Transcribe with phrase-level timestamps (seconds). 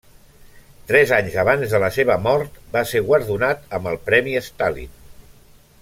[0.91, 4.99] Tres anys abans de la seva mort, va ser guardonat amb el Premi Stalin.